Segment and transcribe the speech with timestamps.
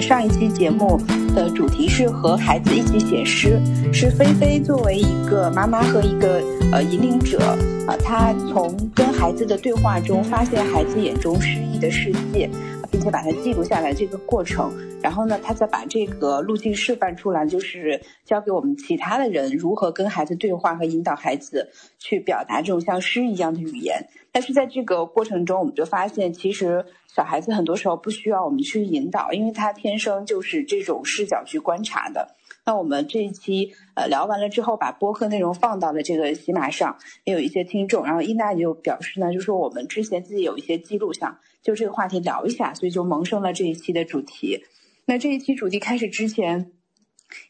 [0.00, 1.00] 上一期节目
[1.34, 3.60] 的主题是和孩子一起写诗，
[3.92, 6.42] 是菲菲作为一个妈妈和一个
[6.72, 7.38] 呃引领者
[7.86, 12.48] 啊，她从跟孩子的对话中发现孩子眼中诗意的世界。
[12.90, 14.72] 并且把它记录下来这个过程，
[15.02, 24.06] 然后呢，他再把这个路径示范出来，就是教给我们其他的人如何跟孩子对话和引导孩子去表达这种像诗一样的语言。
[24.32, 32.34] 但是在这个过程中，我们就发现，其实小孩子很多时候不需要我们去引导，因为他天生就是这种视角去观察的。
[32.66, 44.64] 那我们这一期呃聊完了之后，把播客内容放到了这个喜马上，也有一些听众，然后伊娜就表示呢，就说我们之前自己有一些记录，想就这个话题聊一下，所以就萌生了这一期的主题。
[45.06, 46.70] 那这一期主题开始之前，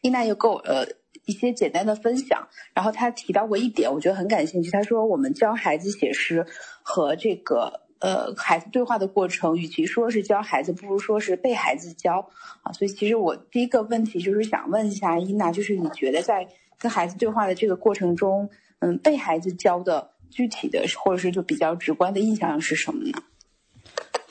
[0.01, 0.87] 伊娜又给我呃
[1.25, 4.71] 一些简单的分享，然后她提到过一点，我觉得很感兴趣。
[4.71, 6.47] 她说我们教孩子写诗
[6.81, 7.85] 和这个。
[7.99, 12.29] 呃，孩子对话的过程，与其说是教孩子，不如说是被孩子教
[12.61, 12.71] 啊。
[12.71, 23.17] 所以，其实我第一个问题就是想问一下伊娜，就是你觉得在跟孩子对话的这个过程中，嗯，被孩子教的具体的或者是就比较直观的印象是什么呢？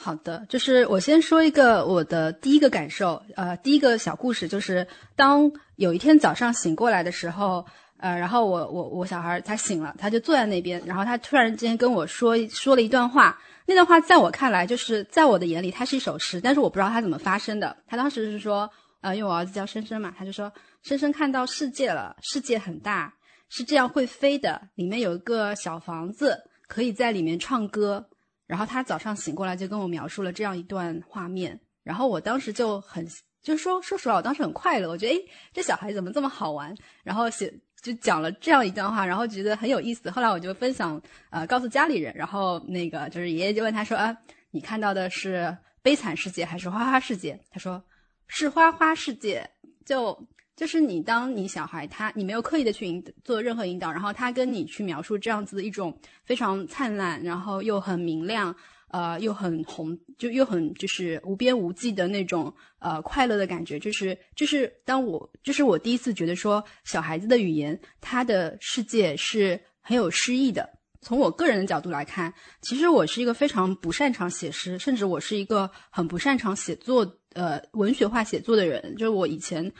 [0.06, 7.66] 好的，就是我先说一个我的第一个感受，呃，第一个小故事，就是当有一天早上醒过来的时候。
[7.98, 17.74] 呃，然后我我我小孩他醒了，他就坐在那边，然后他突然间跟我说说了一段话，那段话在我看来就是在我的眼里，它是一首诗，但是我不知道他怎么发生的。
[17.88, 23.14] 他当时是说，呃，因为我儿子叫深深嘛，他就说，深深看到世界了，世界很大，
[23.48, 28.06] 是这样会飞的，里面有一个小房子，可以在里面唱歌。
[28.46, 33.06] 然后他早上醒过来就跟我描述了这样一段画面，然后我当时就很，
[33.42, 36.74] 就是说，说实话，我当时很快乐，我觉得，诶，这小孩怎么这么好玩？
[37.02, 37.52] 然后写。
[37.82, 40.10] 就讲了这样一段话，然后觉得很有意思。
[40.10, 44.16] 后来我就分享，呃，告诉家里人，然后那个就是爷爷就问他说：“啊，
[44.50, 47.80] 你看到的是悲惨世界还是花花世界？”他说
[48.26, 49.48] ：“是花花世界。”
[49.86, 50.18] 就
[50.56, 58.56] 就是你当你小孩他你没有刻意的去引做任何引导，然后他跟你去描述这样子的一种非常灿烂，然后又很明亮。
[58.88, 70.70] 呃，又很红，就又很就是无边无际的那种呃快乐的感觉，就是就是当我就是我第一次觉得说小孩子的语言，他的世界是很有诗意的。
[71.02, 79.70] 从我个人的角度来看，其实我是一个非常不擅长写诗，甚至我是一个很不擅长写作呃文学化写作的人，就是我以前。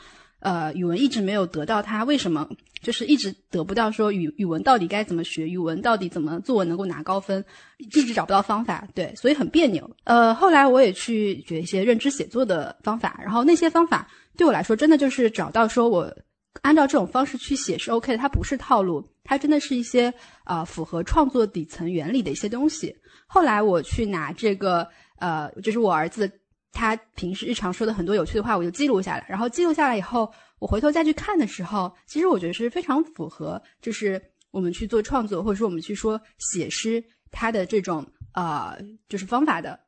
[0.40, 2.48] 呃，语文一直没有得到它，为什么？
[2.82, 7.44] 就是一直得不到说语语文到底该怎么学，语文到底怎么作文能够拿高分，
[7.78, 9.90] 一直找不到方法，对，所以很别扭。
[10.04, 16.14] 呃，后来我也去学一些认知写作的方法，然后那些方法对我来说，真的就是找到说我
[16.62, 20.12] 按照这种方式去写是 OK 的，它不是套路，它真的是一些
[20.44, 22.94] 啊符合创作底层原理的一些东西。
[23.26, 24.86] 后来我去拿这个
[25.18, 26.30] 呃，就是我儿子。
[26.76, 29.24] 他平时日常说的很多有趣的话，我就记录下来。
[29.26, 38.76] 然后记录下来以后，我回头再去看的时候，其实我觉得是非常符合，就是我们去做创作，或者说我们去说写诗，他的这种啊，
[39.08, 39.80] 就是方法的。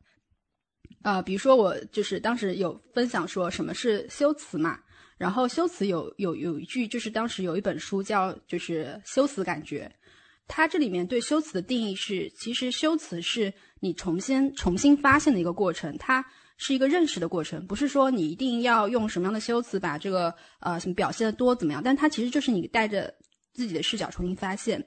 [1.02, 4.80] 呃，比如说我就是当时有分享说什么是修辞嘛，
[5.18, 9.94] 然后修辞有有有一句，就是当时有一本书叫就是修辞感觉，
[10.46, 16.24] 它这里面对修辞的定义是，其实修辞是你重新重新发现的一个过程，它。
[16.58, 23.14] 是一个认识的过程，不是说你一定要用什么样的修辞把这个呃什么表现的多怎么样，但它其实就是你带着
[23.54, 24.84] 自己的视角重新发现。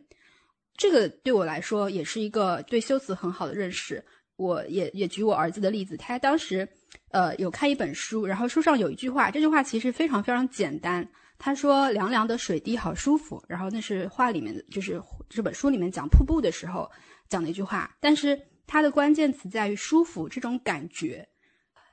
[0.77, 4.03] 这个对我来说也是一个对修辞很好的认识。
[4.37, 6.67] 我也也举我儿子的例子，他当时
[7.11, 11.07] 呃有看一本书，然后书上有一句话，这句话其实非常非常简单。
[11.37, 16.89] 他说：“凉凉的水滴好舒服。”然后那是画里面的，就是这本书里面讲瀑布的时候
[17.29, 21.27] 讲的一句话，但是它的关键词在于舒服这种感觉。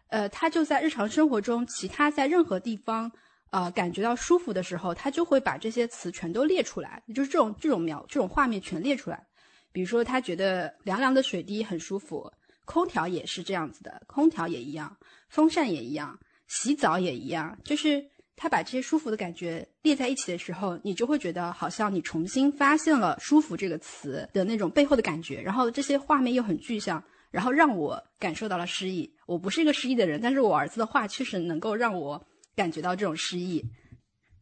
[0.09, 3.13] 呃，他就在日常生活中，其他在任何地方，
[3.51, 9.27] 呃，感觉到舒服的时候，他就会把这些词全都列出来，就是这种这种描这种画面全列出来。
[9.71, 12.31] 比如说，他觉得凉凉的水滴很舒服，
[12.65, 14.97] 空调也是这样子的，空调也一样，
[15.29, 17.59] 风扇也一样，洗澡也一样。
[17.63, 18.03] 就是
[18.35, 27.05] 他把这些舒服的感觉列在一起的时候，你就会觉得好像你重新发现了“舒服”这个词的那种背后的感觉，然后这些画面又很具象。
[27.31, 29.15] 然后让我感受到了诗意。
[29.29, 32.25] 我不是一个诗意的人，但是我儿子的话确实能够让我
[32.57, 33.63] 感觉到这种诗意。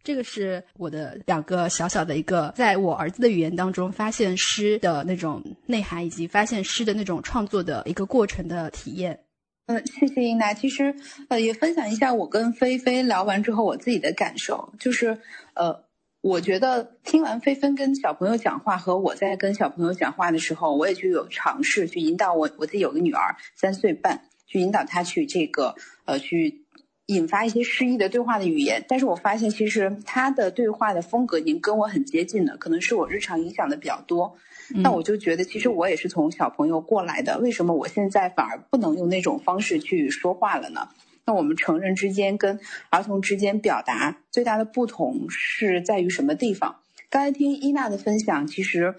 [0.04, 9.24] 这个是我的两个小小的一个，在我儿子的语言当中发现诗的那种内涵，以及发现诗的那种创作的一个过程的体验。
[9.66, 10.54] 嗯，谢谢英娜。
[10.54, 10.94] 其实，
[11.28, 15.18] 呃，也分享一下我跟菲菲聊完之后我自己的感受，就是，
[15.54, 15.84] 呃。
[16.22, 26.62] 我觉得听完菲菲跟小朋友讲话，和我在跟小朋友讲话的时候，我也就有尝试去引导我，我自己有个女儿三岁半，去引导他去这个呃去
[27.06, 34.36] 引发一些诗意的对话的语言，但是我发现其实他的对话的风格已经跟我很接近了，可能是我日常影响的比较多。
[34.74, 40.88] 那我就觉得，其实我也是从小朋友过来的，为什么我现在反而不能用那种方式去说话了呢？
[41.24, 42.58] 那我们成人之间跟
[42.90, 46.80] 儿童之间表达最大的不同是在于什么地方？
[47.08, 48.94] 刚才听伊娜的分享，其实。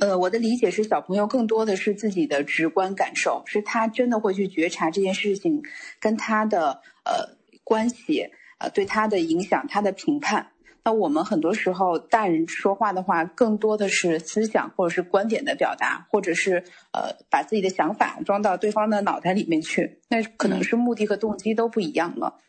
[0.00, 5.62] 呃，我的理解是，小朋友更多的是自己的直观感受，是他真的会去觉察这件事情
[6.00, 10.50] 跟他的呃关系，呃对他的影响，他的评判。
[10.82, 22.40] 那我们很多时候大人说话的话，更多的是思想或者是观点的表达，或者是呃把自己的想法装到对方的脑袋里面去，那可能是目的和动机都不一样了。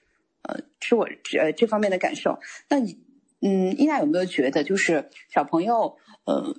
[0.42, 1.08] 呃，是我
[1.40, 2.40] 呃这方面的感受。
[2.70, 2.98] 那你
[3.42, 5.96] 嗯，伊娜有没有觉得，就是小朋友
[6.26, 6.56] 呃？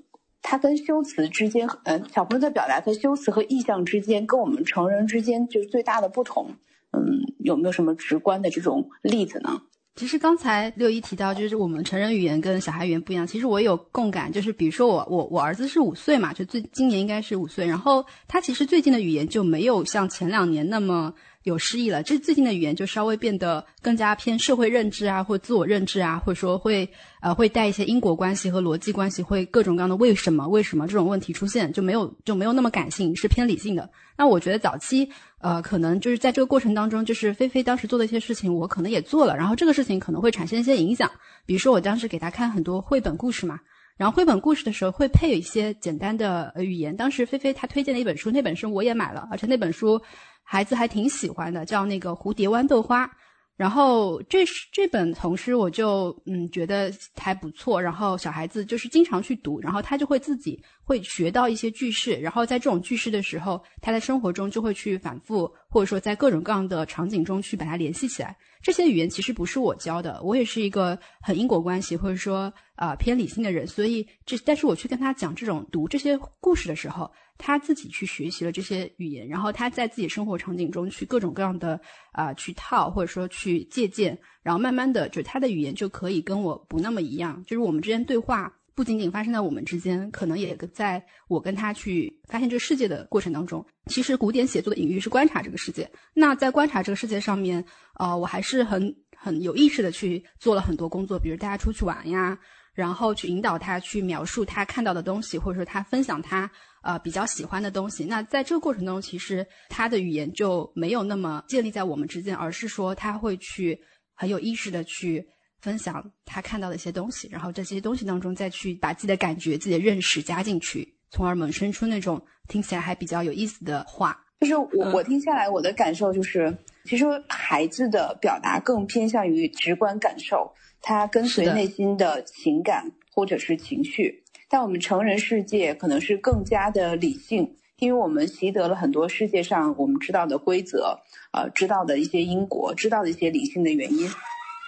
[0.49, 6.51] 它跟修辞之间，嗯，小朋友在表达和修辞和意象之间，跟我们成人之间就最大的不同。
[6.93, 9.63] 嗯，有没有什么直观的这种例子呢？
[9.97, 13.27] 其实刚才六一提到，就是我们成人语言跟小孩语言不一样。
[13.27, 21.13] 其实我有共感，就是比如说我我我儿子是五岁嘛，就最今年应该是五岁，然后他其实最近的语言就没有像前两年那么。
[21.47, 26.91] 有诗意了，这最近的语言就稍微变得更加偏社会认知啊，或自我认知啊，或者说会
[27.21, 33.89] 呃会带一些因果关系和逻辑关系，会各种各样的为什么为什么这种问题出现，就没有就没有那么感性，是偏理性的。
[34.17, 35.09] 那我觉得早期
[35.39, 41.11] 呃可能就是在这个过程当中，就是菲菲当时做的一些事情，我可能也做了，然后这个事情可能会产生一些影响。
[41.45, 43.61] 比如说我当时给他看很多绘本故事嘛，
[43.97, 46.97] 然后绘本故事的时候会配有一些简单的语言。
[46.97, 50.01] 当时菲菲她推荐的一本书，那本书我也买了，而且那本书。
[50.49, 53.11] 孩子还挺喜欢的，叫那个蝴蝶豌豆花。
[53.57, 57.81] 然后这是这本童诗，我就嗯觉得还不错。
[57.81, 62.13] 然后小孩子就是经常去读，然后他就会自己会学到一些句式。
[62.21, 68.37] 然后在这种句式的时候，他在生活中就会去反复，或者说在各种各样的场景中去把它联系起来。
[68.67, 77.09] 这些语言其实不是我教的，我也是一个很因果关系或者说啊偏理性的人，所以这但是我去跟他讲这种读这些故事的时候。
[77.39, 81.79] 他自己去学习了这些语言，然后他在自己生活场景中去各种各样的
[82.13, 87.45] 啊去套，或者说去借鉴，然后慢慢的，就他的语言就可以跟我不那么一样。
[87.47, 93.67] 就是我们之间对话不仅仅发生在我们之间，可能也在我跟他去发现这个世界的过程当中。
[93.87, 95.91] 其实古典写作的隐喻是观察这个世界。
[96.13, 97.65] 那在观察这个世界上面，
[97.99, 102.39] 呃，我还是很很有意识的去做了很多工作，比如大家出去玩呀，
[102.75, 106.49] 然后去引导他去描述他看到的东西，或者说他分享他。
[106.83, 108.05] 呃，比较喜欢的东西。
[108.05, 113.77] 那在这个过程中，其实他的语言就没有那么建立在我们之间，而是说他会去
[114.15, 115.27] 很有意识的去
[115.61, 124.23] 分享他看到的一些东西，然后这些东西当中再去把自己的感觉、自己的认识加进去，从而萌生出那种听起来还比较有意思的话。
[124.41, 134.23] 就是我我听下来，我的感受就是，其实孩子的表达更偏向于直观感受，他跟随内心的情感或者是情绪。
[134.49, 141.01] 但我们成人世界可能是更加的理性，因为我们习得了很多世界上我们知道的规则，
[141.33, 144.07] 呃，知道的一些因果，知道的一些理性的原因，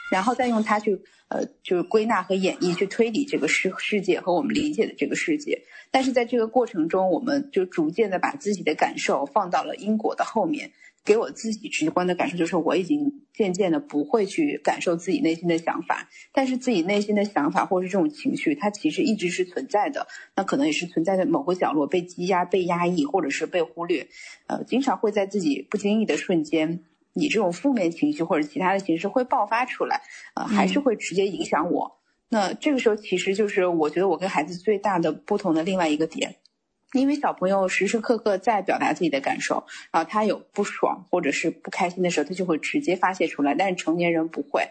[0.09, 5.63] 然后再用它去，呃，就是归纳和演绎，去推理这个世世界和我们理解的这个世界。
[5.91, 10.71] 但是在这个过程中，我们就逐渐的把自己的感受放到了因果的后面。
[11.05, 20.07] 给我自己直观的感受就是，我已经渐渐的不会去感受自己内心的想法，但是自己内心的想法或是这种情绪，它其实一直是存在的。
[20.37, 24.07] 那可能也是存在在某个角落，被积压、被压抑，或者是被忽略。
[24.49, 26.81] 呃，经常会在自己不经意的瞬间，
[27.19, 30.01] 你这种负面情绪或者其他的形式会爆发出来，
[30.35, 31.99] 呃，还是会直接影响我。
[32.31, 36.37] 那这个时候，其实就是我觉得我跟孩子最大的不同的另外一个点。
[36.95, 43.55] 因为小朋友时时刻刻在表达自己的感受，然后他有不爽或者是不开心的时候，他就会直接发泄出来。
[43.55, 44.69] 但是成年人不会，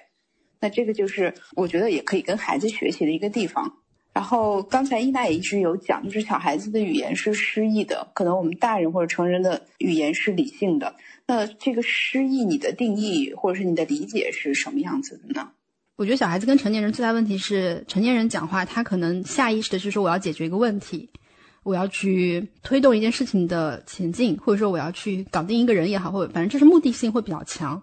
[0.59, 3.77] 那这个就是我觉得也可以跟孩子学习的一个地方。
[4.17, 10.95] 然后刚才伊娜也一直有讲，就是小孩子的语言是诗意的，可能我们大人或者成人的语言是理性的。
[11.27, 15.49] 那这个诗意，你的定义或者是你的理解是什么样子的呢？
[15.97, 21.07] 我觉得小孩子跟成年人最大问题是，成年人讲话他可能下意识的是说我要解决一个问题。
[21.61, 27.79] 我要去推动一件事情的前进，或者说我要去搞定一个人也好，或者反正就是目的性会比较强。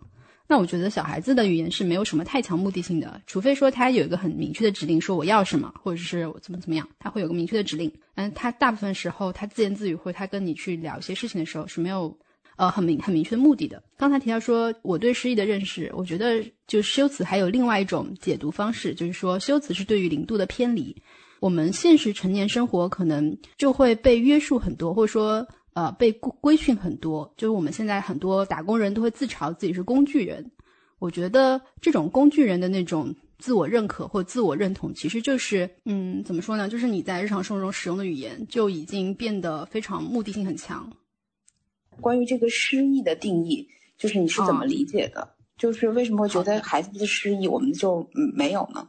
[0.46, 7.90] 那我觉得小孩子的语言是没有什么太强目的性的，除非说他有一个很明确的指令，说我要什么，或者是怎么怎么样，他会有个明确的指令。
[8.16, 12.14] 嗯，他大部分时候他自言自语，或者他跟你去聊一些事情的时候是没有
[12.56, 13.82] 呃很明很明确的目的的。
[13.96, 20.94] 刚才提到说我对诗意的认识，我觉得就修辞还有另外一种解读方式，就是说修辞是对于零度的偏离。
[21.40, 27.32] 我们现实成年生活可能就会被约束很多，或者说呃被规规训很多。
[27.36, 30.50] 就是我们现在很多打工人都会自嘲自己是工具人，
[30.98, 36.68] 我觉得这种工具人的那种自我认可或自我认同，其实就是，嗯，怎么说呢？
[36.68, 40.90] 就是你在日常生活中使用的语言就已经变得非常目的性很强。
[42.00, 45.28] 关于这个诗意的定义，就是你是怎么理解的？
[45.56, 48.88] 就是为什么会觉得孩子的诗意我们就没有呢？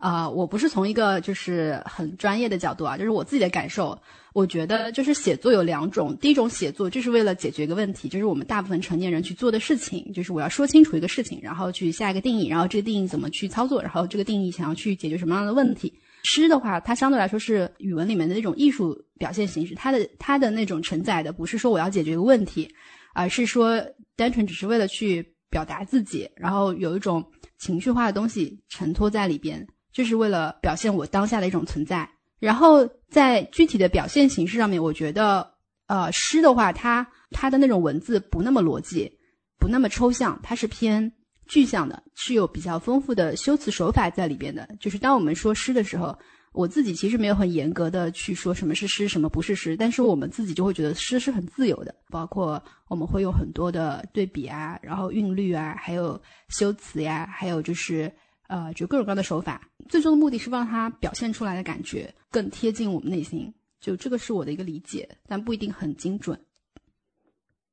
[0.00, 3.96] 啊，我不是从一个就是很专业的角度啊，就是我自己的感受。
[4.32, 15.92] 我觉得就是写作有两种，第一种写作就是为了解决一个问题，就是我们大部分成年人去做的事情，就是我要说清楚一个事情，然后去下一个定义，然后这个定义怎么去操作，然后这个定义想要去解决什么样的问题。
[16.22, 22.72] 诗的话，它相对来说是语文里面的那种艺术表现形式，它的它的那种承载的不是说我要解决一个问题，
[23.14, 23.82] 而是说
[24.16, 27.24] 单纯只是为了去表达自己，然后有一种
[27.58, 29.66] 情绪化的东西承托在里边。
[29.92, 35.54] 就是为了表现我当下的一种存在，然后在具体的表现形式上面，我觉得，
[35.86, 39.10] 呃，诗的话，它它的那种文字不那么逻辑，
[39.58, 41.12] 不那么抽象，它是偏
[41.48, 44.68] 具象的，是有比较丰富的修辞手法在里边的。
[44.78, 46.16] 就是当我们说诗的时候，
[46.52, 58.12] 我自己其实没有很严格的去说什么是诗，什么不是诗，但是我们自己就会觉得诗是很自由的，包括我们会有很多的对比啊，然后韵律啊，还有修辞呀，还有就是。
[58.50, 63.54] 呃，就各种各样的手法，最终的目的是让它表现出来的感觉更贴近我们内心。
[63.80, 66.38] 就这个是我的一个理解，但不一定很精准。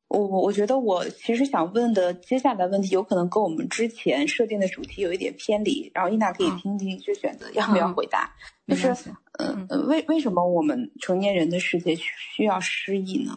[0.07, 5.91] 我我我觉得我其实想问的接下来问题，有可能跟我们之前设定的主题有一点偏离。
[5.95, 8.31] 然后伊娜可以听听去选择要不要回答。
[8.67, 8.95] 就是，
[9.39, 13.35] 嗯，为为什么我们成年人的世界需要诗意呢？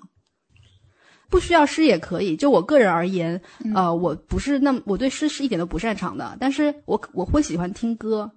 [1.31, 2.37] 不需要诗也可以。
[2.37, 3.41] 就我个人而言，
[3.75, 6.37] 呃，我不是那么我对诗是一点都不擅长的。
[6.41, 8.31] 但是我我会喜欢听歌，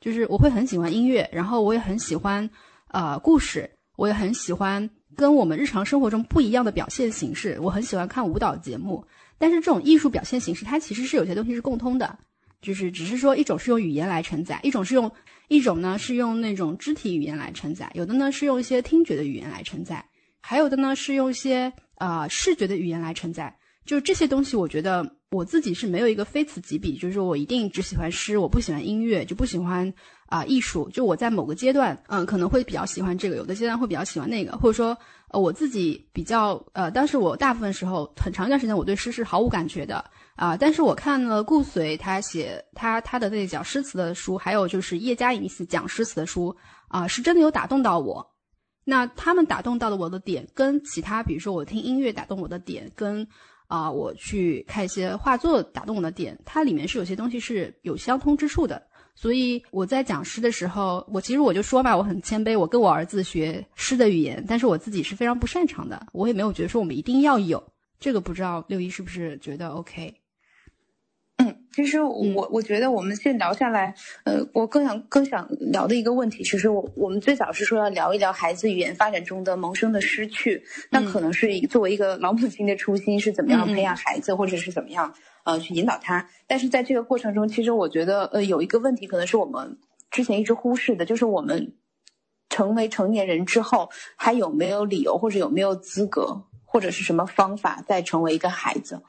[0.00, 2.50] 就是我会很喜欢音乐，然后我也很喜欢
[2.88, 7.56] 呃故事，我也很喜欢跟我们日常生活中不一样的表现形式。
[7.62, 9.04] 我很喜欢看舞蹈节目，
[9.38, 12.18] 但是这种艺术表现形式它其实是有些东西是共通的，
[12.60, 15.08] 就是只是说一种是用语言来承载，一种是用
[15.46, 20.04] 一种呢是用那种肢体语言来承载，有的呢是用一些听觉的语言来承载，
[20.40, 21.72] 还有的呢是用一些。
[22.00, 23.54] 啊，视觉的语言来承载，
[23.84, 29.92] 就是这些东西，我觉得我自己是没有一个非此即彼，就是我一定只喜欢诗，我不喜欢音乐，就不喜欢
[30.26, 30.88] 啊艺术。
[30.88, 34.96] 就我在某个阶段，嗯，可能会比较喜欢这个，有的阶段会比较喜欢那个，或者说，
[35.28, 40.02] 呃，我自己比较，呃，当时我大部分时候很长一段时间，我对诗是毫无感觉的
[40.36, 40.56] 啊。
[40.56, 46.56] 但是我看了顾随他写他他的那讲诗词的书，还有就是叶嘉莹讲诗词的书
[46.88, 48.26] 啊，是真的有打动到我。
[48.90, 53.24] 那他们打动到了我的点，跟其他，比如说我听音乐打动我的点，跟
[53.68, 58.82] 啊我去看一些画作打动我的点，它里面是有些东西是有相通之处的。
[59.14, 67.62] 所以我在讲诗的时候，我其实我就说吧，我很谦卑，我跟我儿子学诗的语言，但是我自己是非常不擅长的，我也没有觉得说我们一定要有
[68.00, 70.19] 这个，不知道六一是不是觉得 OK。
[71.72, 86.28] 其实我我觉得我们现在聊下来，呃，我更想更想聊的一个问题，其实我我们最早是说要聊一聊孩子语言发展中的萌生的失去，那可能是作为一个老母亲的初心是怎么样培养孩子，或者是怎么样呃去引导他。
[86.48, 89.78] 但是在这个过程中，其实我觉得呃有一个问题，可能是我们
[90.10, 91.74] 之前一直忽视的，就是我们
[92.48, 99.02] 成为成年人之后，还有没有理由或者有没有资格，或者是什么方法再成为一个孩子。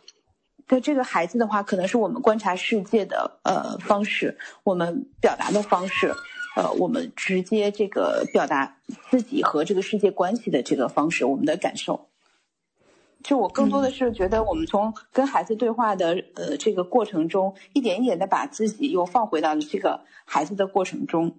[0.71, 6.13] 对这个孩子的话，可能是我们观察世界的呃方式，我们表达的方式，
[6.55, 8.77] 呃，我们直接这个表达
[9.09, 12.07] 自己和这个世界关系的这个方式，我们的感受。
[13.21, 21.35] 就我更多的是觉得，我们从跟孩子对话的呃这个过程中，一点一点的把自己又放回到了这个孩子的过程中，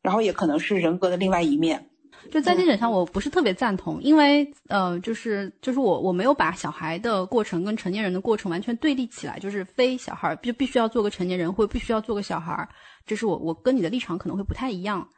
[0.00, 1.90] 然后也可能是人格的另外一面。
[2.30, 12.68] 就在这点上，我不是特别赞同，因为呃，就是就是我我没有把小孩的过程跟成年人的过程完全对立起来，就是非小孩就必须要做个成年人，或必须要做个小孩，
[13.06, 15.08] 这是我我跟你的立场可能会不太一样，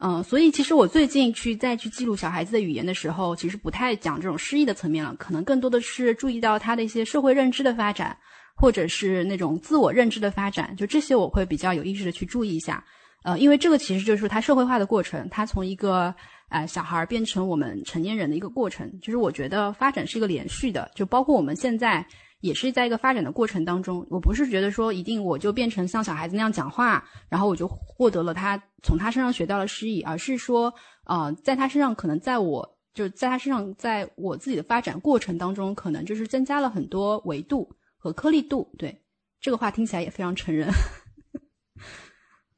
[0.00, 8.16] 嗯，所以其实我最近去再去记录小孩子的语言的时候，其实不太讲这种诗意的层面了，可能更多的是注意到他的一些社会认知的发展，
[8.54, 12.84] 或者是那种自我认知的发展，就这些我会比较有意识的去注意一下，
[13.22, 16.14] 呃，因为这个其实就是他社会化的过程，他从一个。
[16.48, 22.06] 呃，小孩变成我们成年人的一个过程，就是我觉得发展是一个连续的，就包括我们现在
[22.40, 24.06] 也是在一个发展的过程当中。
[24.10, 30.72] 我不是觉得说一定我就变成像小孩子那样讲话，然后我就获得了他从他身上学到了诗意，而是说，
[31.04, 38.72] 呃，在他身上可能在我就是在他身上，在我自己的发展过程当中，可能就是增加了很多维度和颗粒度。
[38.78, 39.02] 对
[39.40, 40.68] 这个话听起来也非常成人。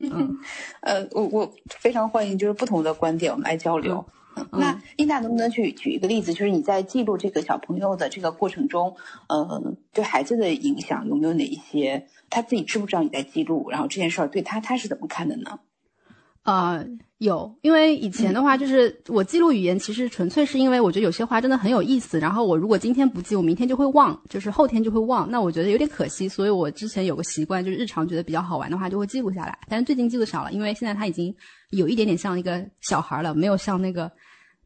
[0.01, 0.39] 嗯，
[0.81, 4.05] 呃，我我非常欢迎，就是不同的观点，我们来交流。
[4.53, 8.97] 那丽娜能不能去举一个例子，就是你在记录这个小朋友的这个过程中，
[9.29, 12.07] 呃，对孩子的影响有没有哪一些？
[12.31, 13.69] 他自己知不知道你在记录？
[13.71, 15.59] 然后这件事儿对他他是怎么看的呢？
[16.43, 16.85] 呃，
[17.19, 22.19] 有，因为以前的话，就是我记录语言，其实纯粹是因为我觉得有些话真的很有意思。
[22.19, 25.31] 然后我如果今天不记，我明天就会忘，就是后天就会忘。
[25.31, 29.59] 那我觉得有点可惜，所以我之前有个习惯，就是日常觉得比较好玩的话，就会记录下来。
[29.69, 31.35] 但是最近记录少了，因为现在他已经
[31.71, 34.11] 有一点点像一个小孩了，没有像那个，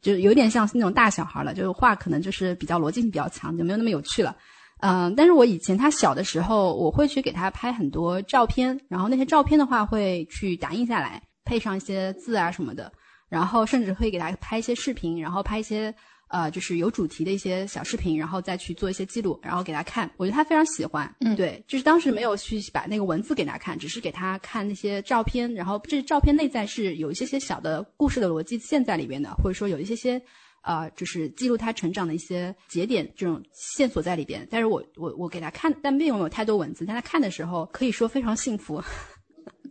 [0.00, 4.34] 就是有点像那种大小孩了，就是话可能就是比较逻辑性比较强，就没有那么有趣了。
[4.80, 11.20] 嗯，但是我以前他小的时候，我会去给他拍很多照片，然后那些照片的话会去打印下来。
[11.44, 12.92] 配上一些字啊什么的，
[13.28, 15.94] 然后甚至会给他拍一些视频，然后拍一些
[16.28, 20.10] 呃就是有主题的一些小视频，然后再去做一些记录，然后给他看。
[20.16, 30.20] 我觉得他非常喜欢，嗯，对，就是当时没有去把那个文字给他看，只是给他看那些照片，然后这照片内在是有一些些小的故事的逻辑线在里边的，或者说有一些些
[30.62, 34.46] 呃就是记录他成长的一些节点这种线索在里边。
[34.50, 38.82] 但是我我我给他看，但并没有太多文字，但他看的时候可以说非常幸福。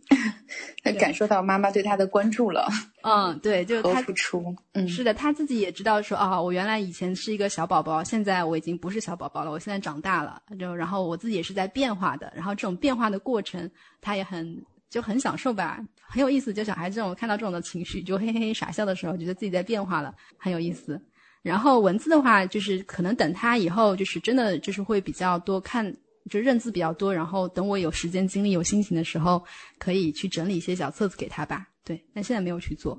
[0.82, 2.68] 他感受到妈妈对他的关注了。
[3.02, 4.54] 嗯，对，就是他付出。
[4.72, 10.40] 嗯，是的，他自己也知道说啊，我原来以前是一个小宝宝，现在我已经不是小宝宝了，我现在长大了。
[10.58, 13.70] 就然后我自己也是在变化的，然后这种变化的过程，
[14.00, 16.52] 他也很就很享受吧，很有意思。
[16.52, 21.00] 就小孩这种看到这种的情绪，就嘿嘿傻笑的时候，觉得自己在变化了，很有意思。
[21.42, 25.94] 然后文字的话，就是可能等他以后就是真的就是会比较多看。
[26.30, 29.44] 就认字比较多，然后等我有时间、精力、有心情的时候，
[29.78, 31.68] 可以去整理一些小册子给他吧。
[31.84, 32.98] 对，但现在没有去做。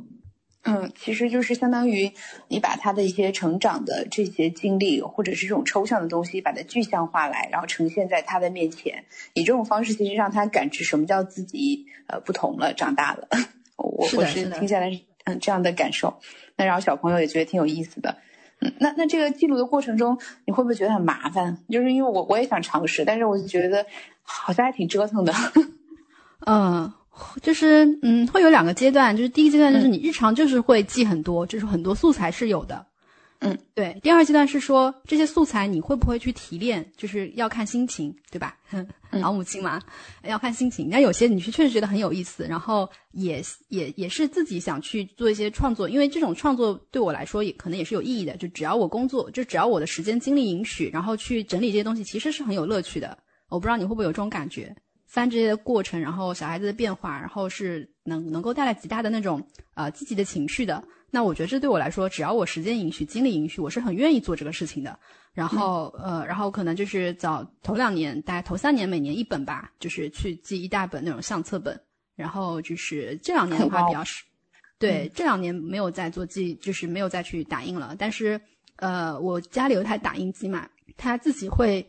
[0.68, 2.12] 嗯，其实就是相当于
[2.48, 9.06] 你把他的一些成长的这些经历，或者是这种抽象的东西，把它具象化来，然后呈现在他的面前。
[9.34, 13.28] 以这种方式，其实让他感知什么叫自己呃不同了，长大了。
[13.78, 16.20] 我我是听下来是嗯这样的感受。
[16.56, 18.18] 那然后小朋友也觉得挺有意思的。
[18.62, 21.58] 嗯，那那这个记录的过程中，你会不会觉得很麻烦？
[21.70, 23.86] 就是因为我我也想尝试，但是我就觉得
[24.22, 25.34] 好像还挺折腾的。
[26.46, 26.92] 嗯，
[27.42, 32.86] 就是嗯，会有两个阶段，就是第一个阶段就是你日常就是会记很多，就是很多素材是有的。
[33.40, 34.00] 嗯，对。
[34.02, 38.58] 第二阶段是说这些素材你会不会去提炼，就是要看心情，对吧？
[39.12, 39.82] 老母亲嘛，
[40.24, 40.90] 要看心情。
[40.90, 48.36] 那有些你是确实觉得很有意思，然后也也也是自己想去做一些创作，因为这种创作对我来说也可能也是有意义的。
[48.38, 53.18] 就只要我工作，就只要我的时间精力允许，然后去整理这些东西，其实是很有乐趣的。
[53.50, 60.82] 我不知道你会不会有这种感觉，翻这些的过程，然后小孩子的变化，然后是能能够带来极大的那种呃积极的情绪的。
[61.12, 64.98] 那我觉得这对我来说，只要我时间允许、精力允许，我是很愿意做这个事情的。
[65.34, 71.80] 然后，呃，然后可能就是早头两年，大概头三年，每年一本吧，就是去记一大本那种相册本。
[72.16, 74.24] 然后就是这两年的话比较少，
[74.80, 77.94] 对，这两年没有再做记，就是没有再去打印了。
[78.00, 78.40] 但是，
[78.78, 80.66] 呃，我家里有台打印机嘛，
[80.96, 81.86] 它自己会，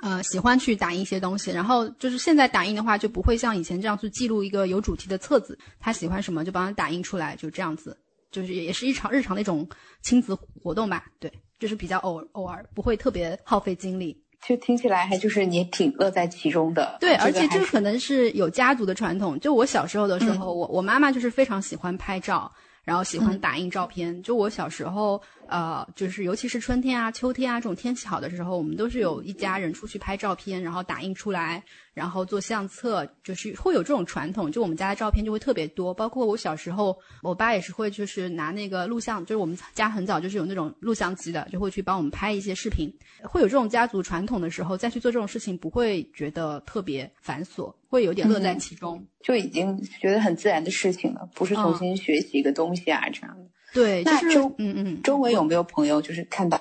[0.00, 1.50] 呃，喜欢去打印一些东西。
[1.50, 7.96] 然后就是现在打印的话，就不会像以前这样去记录一个有主题的册子，他喜欢什么就帮他打印出来，就这样子。
[8.30, 9.66] 就是也是一场日常的一种
[10.02, 14.22] 亲子活动吧，对，就是比较偶偶尔，不会特别耗费精力。
[14.46, 16.98] 就听起来还就是你挺乐在其中的。
[17.00, 19.40] 对，而且这个可能是有家族的传统。
[19.40, 22.52] 就我小时候的时候，我我妈妈就是非常喜欢拍照，
[22.84, 24.22] 然后喜欢打印照片。
[24.22, 31.62] 就我小时候，呃，就是尤其是春天啊、秋天啊这种天气好的时候，我们都是有一家人出去拍照片，然后打印出来。
[31.94, 35.92] 然后做相册，就是会有这种传统，就我们家的照片就会特别多。
[35.92, 42.88] 包括我小时候，我爸也是会，就是拿那个录像，就是我们家很早就是有那种录像机的，就会去帮我们拍一些视频。
[43.24, 53.44] 会有这种家族传统的时候，再去做这种事情，不会觉得特别繁琐，会有点乐在其中，就已经觉得很自然的事情了，不是重新学习一个东西啊这样的。
[53.72, 56.60] 对，那周嗯嗯，周围有没有朋友就是看到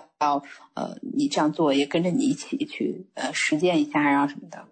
[0.74, 4.63] 呃你这样做，也跟着你一起去呃实践一下啊什么的？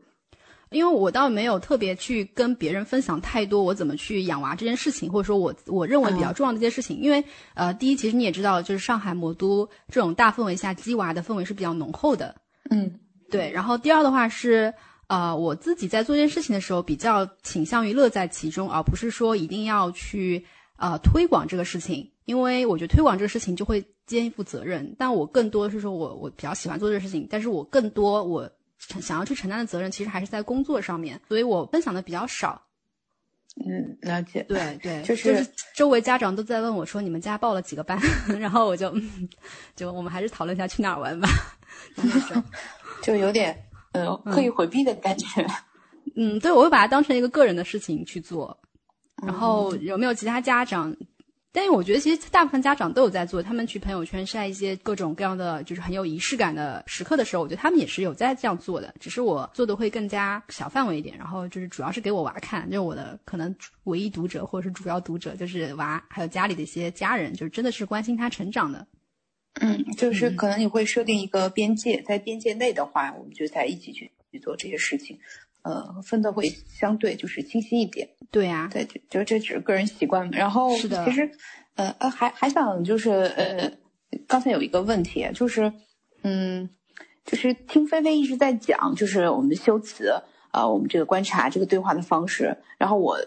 [0.72, 7.00] 因为我倒没有特别去跟别人分享太多我怎么去养娃这件事情，或者说我我认为比较重要的一件事情。
[7.00, 12.36] 因为呃，第一，其实你也知道，就是上海魔都这种大氛围下，鸡娃的氛围是比较浓厚的。
[12.72, 13.50] 嗯，对。
[13.52, 14.74] 然后第二的话是，
[15.08, 20.44] 呃，我自己在做这件事情的时候，比较倾向于乐在其中，而不是说一定要去
[20.78, 22.12] 呃推广这个事情。
[22.26, 28.50] 因为我觉得推广这个事情就会肩负责任，但我更多是说我我比较喜欢做这个事情，但是我更多我。
[29.00, 32.62] 想要去承担的责任，其实还是在工作上面，所以我分享的比较少。
[33.66, 34.44] 嗯，了解。
[34.44, 37.98] 对对，就是就是周围家长都在问我说：“你们家报了几个班？”
[38.38, 38.94] 然后我就
[39.76, 41.28] 就我们还是讨论一下去哪儿玩吧。
[43.02, 43.58] 就有点
[43.94, 45.26] 呃刻意回避的感觉。
[46.16, 48.56] 嗯，对，我会把它当成一个个人的事情去做。
[49.26, 50.96] 然后有没有其他家长？
[51.56, 68.86] 但是我觉得其实大部分家长都有在做，他们去朋友圈晒一些各种各样的就是很有仪式感的时刻的时候，我觉得他们也是有在这样做的，只是我做的会更加小范围一点，然后就是主要是给我娃看，就是我的可能唯一读者或者是主要读者就是娃，还有家里的一些家人，就是真的是关心他成长的。
[69.62, 75.18] 嗯，就是可能你会设定一个边界，在边界内的话，我们就在一起去去做这些事情。
[75.66, 78.08] 呃，分的会相对就是清晰一点。
[78.30, 80.32] 对呀，对，就就这只是个人习惯嘛。
[80.34, 81.28] 然后，是的，其实，
[81.74, 83.72] 呃呃，还还想就是呃，
[84.28, 85.74] 刚才有一个问题，就是
[86.22, 86.70] 嗯，
[87.26, 90.14] 就是听菲菲一直在讲，就是我们的修辞
[90.52, 92.56] 啊，我们这个观察这个对话的方式。
[92.78, 93.18] 然后我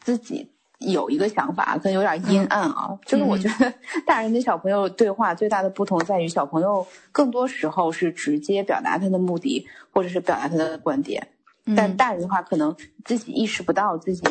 [0.00, 3.70] 自己有一个想法，可能有点阴暗啊，就是我觉得
[4.06, 11.28] 大人跟小朋友对话最大的不同在于，小朋友更多时候是直接表达他的目的，或者是表达他的观点。
[11.76, 14.22] 但大人的话，可能自己意识不到自己，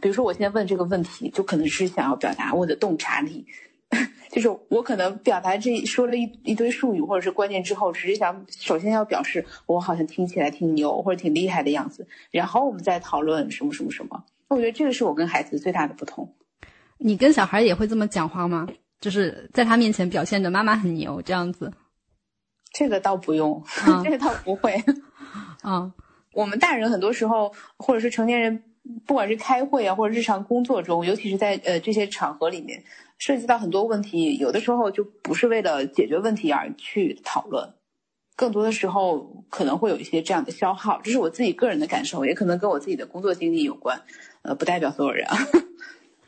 [0.00, 3.46] 比如说我现在问这个问题，就可能是想要表达我的洞察力，
[4.30, 14.24] 就是我可能表达这说了一一堆术语或者是观念之后，只是想首先要表示我好像听起来挺牛或者挺厉害的样子，然后我们再讨论什么什么什么。
[14.48, 16.34] 我觉得这个是我跟孩子最大的不同。
[16.96, 18.66] 你跟小孩也会这么讲话吗？
[19.00, 21.72] 就是在他面前表现的妈妈很牛这样子？
[22.72, 23.62] 这个倒不用，
[24.02, 24.82] 这个倒不会。
[25.64, 25.92] 嗯，
[26.32, 28.62] 我们大人很多时候，或者是成年人，
[29.06, 32.82] 不管是开会啊，或者日常工作中，尤其是在呃这些场合里面，
[33.18, 37.74] 涉及到很多问题，有的时候就不是为了解决问题而去讨论，
[38.36, 44.00] 更多的时候可能会有一些这样的消耗，这是我自己个人的感受，也可能跟我自己的工作经历有关，
[44.42, 45.36] 呃，不代表所有人啊，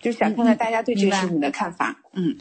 [0.00, 2.36] 就想看看大家对这个事情的看法，嗯。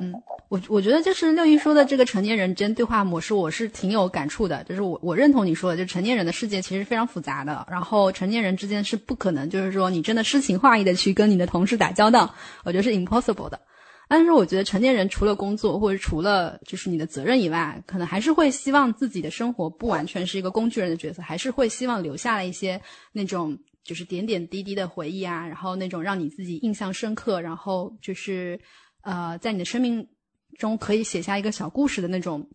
[0.00, 0.14] 嗯，
[0.48, 4.64] 我我觉得就是六一说的这个成年人之间对话模式，我是挺有感触的。
[4.64, 13.60] 就是我我认同你说的，就成年人的世界其实非常复杂的，然后成年人之间是不可能，就是说你真的诗情画意的去跟你的同事打交道，我觉得是 impossible 的。
[14.08, 22.80] 但是我觉得成年人除了工作或者除了就是你的责任以外，可能还是会希望自己的生活不完全是一个工具人的角色，还是会希望留下了一些
[23.12, 28.58] 那种就是点点滴滴的回忆啊，然后那种让你自己印象深刻，然后就是。
[29.06, 30.08] 呃，在你的生命
[30.56, 32.48] 中可以写下一个小故事的那种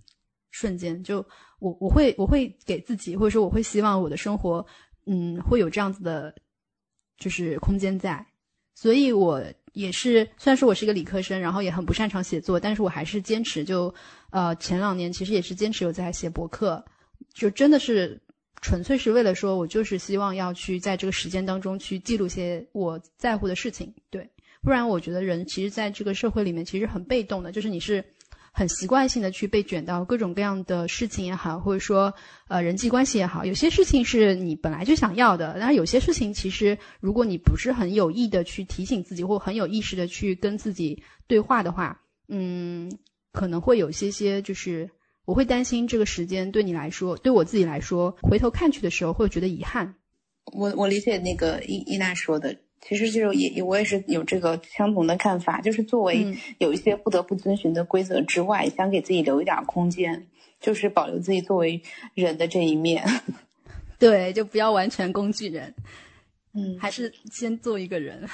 [0.50, 1.24] 瞬间，就
[1.60, 4.65] 我我会我会给自己，或者说我会希望我的生活，
[5.06, 6.34] 嗯，会有这样子的，
[7.20, 8.26] 就是空间在。
[8.74, 13.63] 所以我也是，虽然说我是一个理科生，然后也很不擅长写作，但是我还是坚持。
[13.63, 13.94] 就
[14.32, 16.84] 呃，前两年其实也是坚持有在写博客，
[17.36, 18.20] 就真的是
[18.62, 24.30] 纯粹是为了说，我就是希望要去在这个时间当中去记录些我在乎的事情，对。
[24.62, 28.04] 不然，我觉得人其实在这个社会里面其实很被动的，就是你是
[28.52, 32.13] 很习惯性的去被卷到各种各样的事情也好，或者说
[32.50, 42.91] 呃人际关系也好，有些事情是你本来就想要的，但是有些事情其实如果你不是很有意的去提醒自己，或很有意识的去跟自己对话的话，嗯，
[43.32, 44.89] 可能会有些些就是
[45.30, 49.94] 我会担心这个时间对你来说，对我自己来说，回头看去的时候会觉得遗憾。
[50.52, 52.58] 我我理解那个伊伊娜说的。
[52.82, 60.26] 其实就是也我也是有这个相同的看法，就是作为有一些不得不遵循的规则之外，想给自己留一点空间，
[60.60, 61.80] 就是保留自己作为
[62.15, 63.06] 人的这一面。
[64.00, 65.76] 对，就不要完全工具人，
[66.56, 68.28] 嗯，还是先做一个人，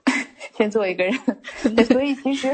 [0.58, 1.18] 先做一个人。
[1.74, 2.48] 对所以其实，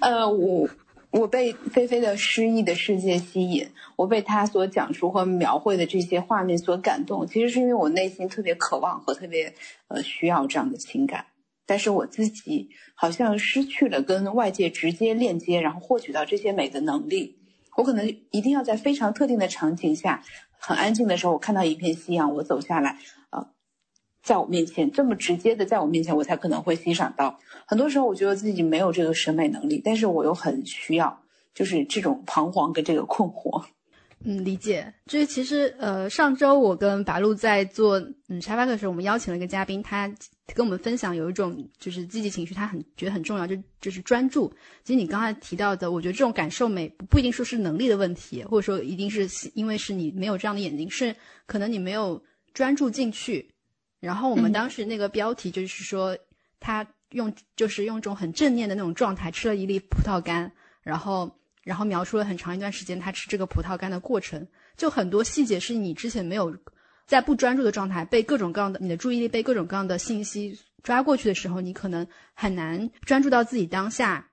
[0.00, 0.68] 呃，我。
[1.12, 7.26] 我被菲菲的诗意的世界吸引，我被他所讲述和描绘的这些画面所感动。
[7.26, 9.54] 其实是因为我内心特别渴望和特别
[9.88, 11.26] 呃需要这样的情感，
[11.66, 17.36] 但是我自己好像失去了跟外界直接链接，然后获取到这些美的能力。
[17.76, 20.22] 我可能一定要在非常特定的场景下，
[20.58, 22.98] 很安静的时候，我看到一片夕阳，我走下来。
[24.22, 27.38] 在我面前这么直接的，在我面前，我才可能会欣赏到。
[27.66, 31.22] 很多时候，我觉得自己没有这个审美能力，但是我又很需要，
[31.54, 33.64] 就是这种彷徨跟这个困惑。
[34.24, 34.94] 嗯，理解。
[35.06, 40.06] 就是其实，呃，上周我跟白露在做嗯沙发课的时候，我们邀请了一个嘉宾，他
[40.54, 44.48] 跟我们分享有一种就是积极情绪，他很觉得很重要，就就是专注。
[44.84, 52.22] 其实你刚才提到的，我觉得这种感受美不一定说是能力的问题，或者说一定是因为是你没有这样的眼睛，是可能你没有
[52.54, 53.51] 专注进去。
[54.02, 56.18] 然后我们当时那个标题就是说，
[56.58, 60.50] 他用就是用一种很正念的那种状态吃了一粒葡萄干，
[60.82, 66.52] 然后然后描述了很长一段时间他吃这个葡萄干的过程，就很多细节是你之前没有
[67.06, 74.30] 在不专注的状态，被各种各样的你的注意力被各种各样的信息抓过去的时候，你可能很难专注到自己当下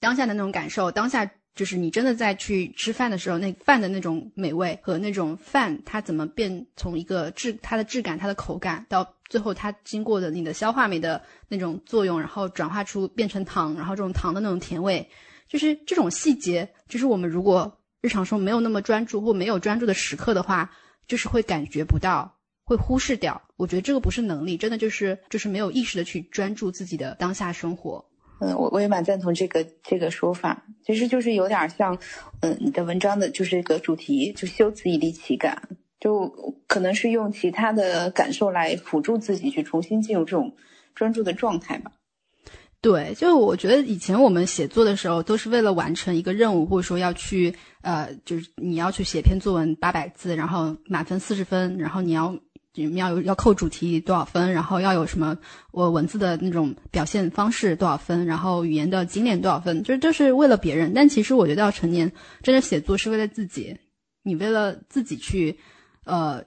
[0.00, 15.04] 当下的那种感受，当下就是你真的在去吃饭的时候，那饭的那种美味和那种饭它怎么变从一个质它的质感、它的口感，到最后它经过的你的消化酶的那种作用，然后转化出变成糖，然后这种糖的那种甜味，
[15.48, 20.70] 就是这种细节，就是我们如果日常中没有那么专注或没有专注的时刻的话，
[21.08, 23.42] 就是会感觉不到，会忽视掉。
[23.56, 28.07] 我觉得这个不是能力，真的就是就是没有意识的去专注自己的当下生活。
[28.40, 31.98] 嗯，我我也蛮赞同这个这个说法，其实就是有点像，
[32.40, 36.28] 嗯，你的文章的就是这个主题，就修辞以利其感，就
[36.66, 40.54] 可能是用其他的感受来辅助自己去重新进入这种
[40.94, 41.90] 专注的状态吧。
[42.80, 52.38] 对，就我觉得以前我们写作的时候，都是为了完成一个任务，或者说要去，呃，就是你要去写篇作文八百字，然后满分四十分，然后你要。
[52.74, 55.36] 你们要有要扣主题多少分，然后要有什么
[55.72, 60.92] 我文字的那种表现方式多少分，然后语言的精炼多少分，就是都是为了别人。
[60.94, 63.76] 但其实我觉得要成年，真的写作是为了自己。
[64.22, 65.58] 你为了自己去，
[66.04, 66.44] 呃，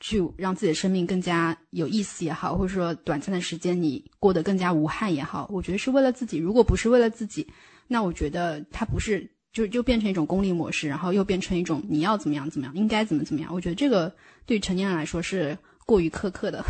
[0.00, 6.38] 去让自己的生命更加有意思也好，或者说短暂的时间你过得更加无憾也好，我觉得是为了自己。
[6.38, 7.46] 如果不是为了自己，
[7.86, 13.50] 那我觉得它不是就就变成一种功利模式，然后又变成一种你要怎么样怎么样，应该怎么怎么样。
[13.54, 14.12] 我觉得这个。
[14.46, 16.62] 对成年人来说是过于苛刻的。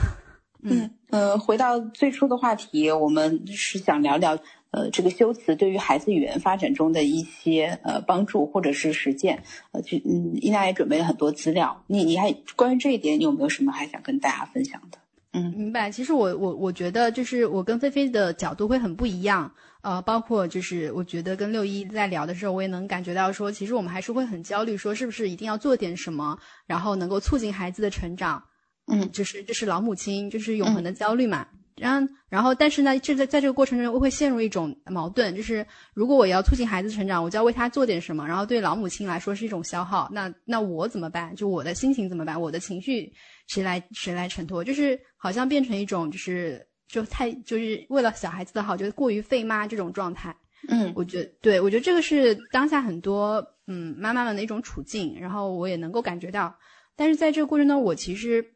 [0.62, 4.38] 嗯呃，回到最初的话题，我们是想聊聊
[4.70, 9.42] 呃这个修辞对于孩子语言发展中的一些呃帮助或者是实践。
[9.72, 11.82] 呃，就嗯，伊娜也准备了很多资料。
[11.88, 14.98] 你你还关于这一点，你有没有什么还想跟大家分享的？
[15.32, 15.90] 嗯，明白。
[15.90, 19.52] 其实我我我觉得就是我跟菲菲的角度会很不一样。
[19.84, 28.42] 呃，包括就是我觉得跟六一在聊的时候，我也能感觉到说，其实我们还是会很焦虑，说是不是一定要做点什么，然后能够促进孩子的成长。
[28.90, 31.46] 嗯，就是这是老母亲就是永恒的焦虑嘛。
[31.76, 40.08] 然后然后但是呢，这在在这个过程中我会陷入一种矛盾，就是如果我要促进孩子成长，我就要为他做点什么，然后对老母亲来说是一种消耗。
[40.10, 41.36] 那那我怎么办？
[41.36, 42.40] 就我的心情怎么办？
[42.40, 43.12] 我的情绪
[43.48, 44.64] 谁来谁来承托？
[44.64, 46.66] 就是好像变成一种就是。
[46.94, 50.36] 就太就是为了小孩子的好，就是过于费妈这种状态。
[50.68, 56.56] 嗯，我觉得对，我觉得这个是当下很多嗯妈妈们的一种处境，然后我也能够感觉到。
[56.94, 58.54] 但是在这个过程中，我其实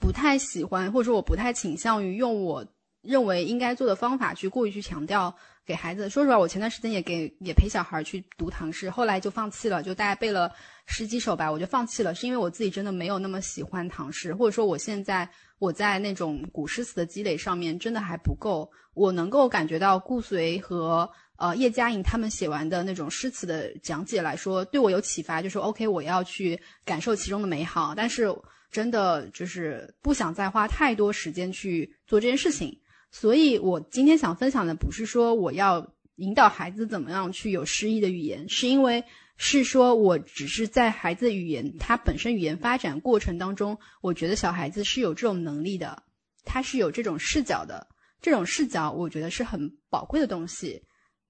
[0.00, 2.66] 不太喜欢，或者说我不太倾向于用我
[3.02, 5.32] 认为应该做的方法去过于去强调
[5.64, 6.10] 给孩子。
[6.10, 10.50] 说实话，我前段时间也给也陪小孩去读唐诗，后来就放弃了，就大概背了
[10.86, 15.30] 十几首吧，我就放弃了，是因为我自己真的没有那么喜欢唐诗，或者说我现在。
[15.58, 27.94] 我在那种古诗词的积累上面真的还不够，我能够感觉到顾随和呃叶嘉莹他们写完的那种诗词的讲解来说，对我有启发，就说 OK，我要去感受其中的美好。
[27.94, 28.28] 但是
[28.70, 32.78] 真的就是不想再花太多时间去做这件事情，
[33.10, 39.04] 所以我今天想分享的不是说我要引导孩子怎么样去有诗意的语言，是因为。
[39.36, 46.02] 是说，我只是在孩子语言他本身语言发展过程当中，我觉得小孩子是有这种能力的，
[46.44, 47.86] 他是有这种视角的，
[48.22, 50.80] 这种视角我觉得是很宝贵的东西。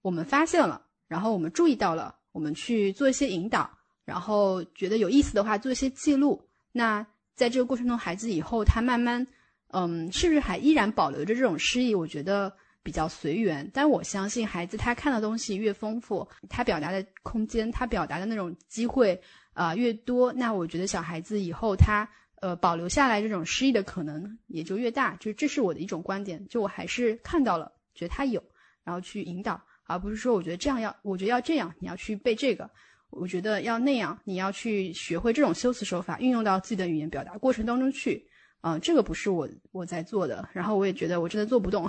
[0.03, 3.71] 我们发现了，然后我们注意到了，我们去做一些引导，
[4.05, 6.47] 然后觉得有意思的话做一些记录。
[6.73, 9.27] 那在这个过程中，孩子以后他慢慢，
[9.69, 11.95] 嗯，是不是还依然保留着这种诗意？
[11.95, 12.55] 我觉得。
[12.85, 19.19] 比较随缘，但我相信孩子他看的东西越丰富，他表达的空间，他表达的那种机会
[19.55, 22.07] 啊越多，那我觉得小孩子以后他
[22.43, 25.17] 呃保留下来这种诗意的可能也就越大。
[25.17, 28.41] 就这是我的一种观点，就我还是看到了，觉得他有，
[28.85, 32.71] 然后去引导，而不是说我觉得这样要，我觉得要这样，你要去背这个，
[33.09, 38.29] 我觉得要那样，你要去学会这种修辞手法，运用到自己的语言表达过程当中去。
[38.61, 41.87] 嗯，这个不是我我在做的，然后我也觉得我真的做不动。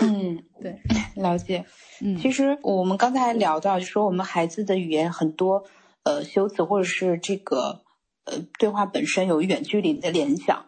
[0.00, 0.78] 嗯， 对，
[1.16, 1.64] 了解。
[2.00, 5.64] 嗯，其实我们刚才聊到，就说我们孩子的语言很多，
[6.04, 7.80] 呃，修辞或者是这个，
[8.24, 10.64] 呃，对话本身有远距离的联想。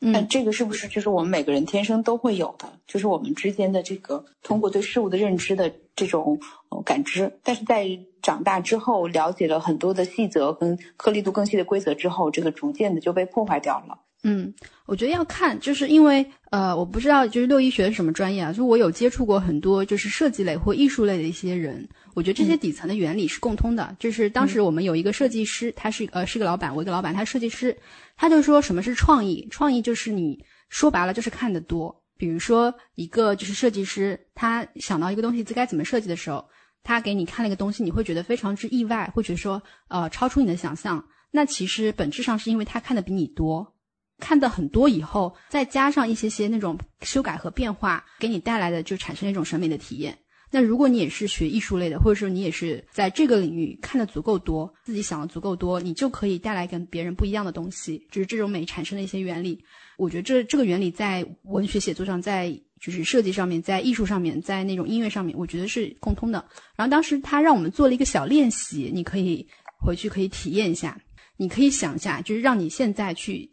[0.00, 2.78] 那这个是不是就是我们每个人天生都会有的？
[2.86, 6.38] 就是我们之间的这个通过对事物的认知的这种
[6.84, 7.88] 感知，但是在
[8.20, 14.00] 长大之后，了解了很多的细则跟颗粒度更细的规则之后，这个逐渐的就被破坏掉了。
[14.26, 14.52] 嗯，
[14.86, 23.94] 我觉得要看，就是因为呃，我不知道就是六一学的什么专业啊，就我有接触过很多就是设计类或艺术类的一些人，我觉得这些底层的原理是共通的。
[23.98, 27.76] 就是当时我们有一个设计师，他是呃是个老板，我一个老板，他设计师，
[28.16, 29.46] 他就说什么是创意？
[29.50, 31.94] 创意就是你说白了就是看得多。
[32.16, 36.42] 比如说一个就是设计师，他想到一个东西该怎么设计的时候，
[36.82, 41.04] 他给你看了一个东西，你会觉得非常之意外，会觉得说呃超出你的想象。
[41.30, 43.73] 那其实本质上是因为他看的比你多。
[44.18, 50.16] 看的很多以后，再加上一些些那种修改和变化，给你带来的就产生一种审美的体验。
[50.50, 59.64] 那如果你也是学艺术类的，或者说你也是在这个领域看的足够多，自己想的足够多，你就可以带来跟别人不一样的东西，就是这种美产生的一些原理。
[59.96, 66.44] 我觉得这这个原理在文学写作上，在就是设计上面，在艺术上面，在那种音乐上面，我觉得是共通的。
[66.76, 69.44] 然后当时他让我们做了一个小练习，你可以
[69.80, 70.96] 回去可以体验一下，
[71.36, 73.50] 你可以想一下，就是让你现在去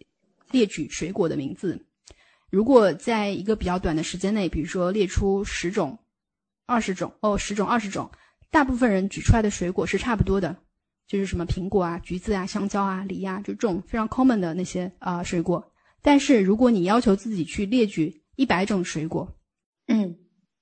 [0.52, 1.86] 列举水果的名字。
[2.50, 6.00] 如果在一个比较短的时间内，比如说列出十种。
[6.68, 8.10] 二十种哦，十种二十种，
[8.50, 10.56] 大部分人举出来的水果是差不多的，
[11.06, 15.74] 就是什么苹果啊、橘子啊、香蕉啊、梨啊，就这种非常 common 的那些啊水果。
[16.02, 19.36] 但是如果你要求自己去列举一百种水果，
[19.88, 20.16] 嗯，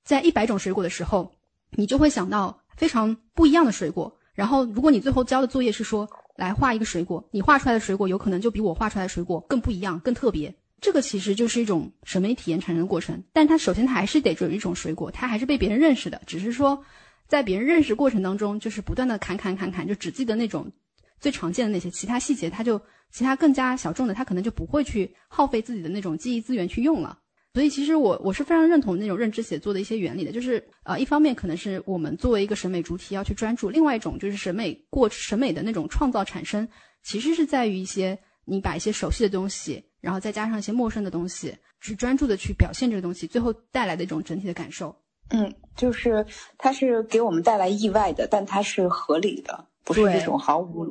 [0.03, 1.31] 在一百种水果的时候，
[1.71, 4.17] 你就会想到非常不一样的水果。
[4.33, 10.55] 然后，如果你最后交的作业是说来画一个水果，你画出来的水果有可能就比我画出来的水果更不一样、更特别。
[10.81, 16.81] 这个其实就是一种审美体验产生的过程，但它首先它还是得有一种水果，它还是被别人认识的，只是说
[17.27, 20.71] 在别人认识过程当中，就是不断的砍砍砍砍，就只记得那种
[21.19, 27.19] 最常见的那些，其他细节他就其他更加小众的，他可能就不会去耗费自己的那种记忆资源去用了。
[27.53, 36.67] 所以其实我我是非常认同那种认知写作的一些原理的，就是呃一方面可能是我们作为一个审美主体要去专注，另外一种就是审美过审美的那种创造产生，
[37.03, 39.85] 其实是在于一些你把一些熟悉的东西。
[40.01, 44.95] 然后再加上一些陌生的东西，去专注的去表现这个东西，最后带来的一种整体的感受。
[45.31, 46.25] 嗯，就是
[46.57, 50.87] 它是给我们带来意外的，但它是合理的，不是这种毫无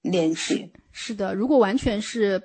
[0.00, 0.72] 联系。
[0.90, 2.40] 是的，如果完全是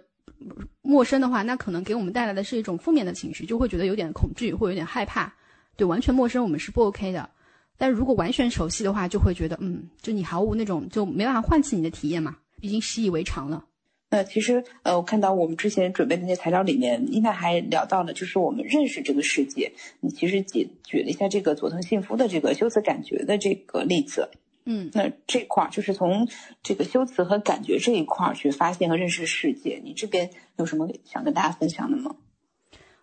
[0.81, 5.33] 陌生的话，那可能给我们带来的是一种负面的情绪，就会觉得有点恐惧或有点害怕。
[5.75, 7.29] 对，完全陌生我们是不 OK 的。
[7.77, 13.65] 但如果完全熟悉的话，就会觉得嗯，就你毫无那种就没办法唤起你的体验嘛，已经习以为常了。
[14.13, 19.71] 那其实，呃，我看到我们之前准备的那些材料里面，应该还聊到了，就是我们认识这个世界。
[20.01, 24.29] 你其实举举了一下这个佐藤幸夫的这个修辞感觉的这个例子，
[24.65, 26.27] 嗯，那这块儿就是从
[26.63, 29.81] 这个修辞和感觉这一块儿去发现和认识世界。
[29.83, 32.15] 你这边有什么想跟大家分享的吗？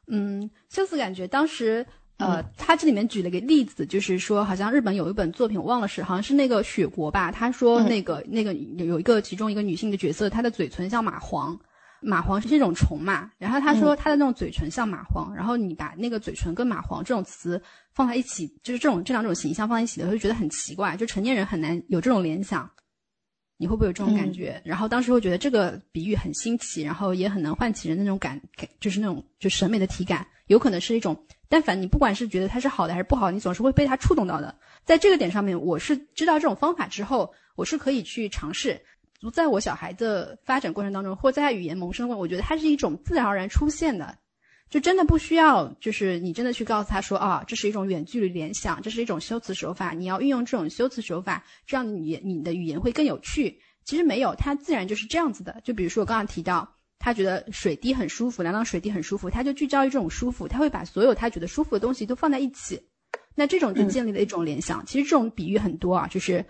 [0.06, 1.86] 嗯，修辞感觉当时。
[2.20, 7.30] 呃，他这里面举了个例子，就是说，好像日本有一本作品，我忘了是，好像是那个雪国吧。
[7.30, 11.56] 他说，那个那个有一个其中一个女性的角色，她的嘴唇像蚂蟥，
[12.02, 13.30] 蚂蟥是这种虫嘛。
[13.38, 15.32] 然后他说，他的那种嘴唇像蚂蟥。
[15.34, 17.60] 然后你把那个嘴唇跟蚂蟥这种词
[17.92, 22.70] 放在一起，就是这种这两种形象放在一起的时候，就觉得很奇怪，就成年人很难有这种联想。
[23.60, 24.62] 你会不会有这种感觉？
[24.64, 28.40] 然后当时会觉得这个比喻很新奇，然后也很能唤起人那种感，
[28.78, 31.26] 就是那种就审美的体感，有可能是一种。
[31.48, 34.54] 但凡你不管是觉得它是好的还是不好，你总是会被它触动到的。
[34.84, 38.80] 在这个点上面，我是知道这种方法之后，我是可以去尝试。
[39.32, 44.16] 在我小孩的发展过程当中，或在他语言萌生过程，我觉得它是一种自然而然出现的，
[44.70, 53.60] 就真的不需要，就是你真的去告诉他说啊，这是一种远距离联想，这是一种修辞手法，你要运用这种修辞手法，这样你你的语言会更有趣。
[53.84, 55.60] 其实没有，它自然就是这样子的。
[55.64, 56.74] 就比如说我刚刚提到。
[57.00, 62.88] 他觉得水滴很舒服，凉凉水滴很舒服，他就聚焦于这种舒服，他会把所有他觉得舒服的东西都放在一起，
[63.36, 64.84] 那这种就建立了一种联想。
[64.84, 66.44] 其实这种比喻很多啊，就是，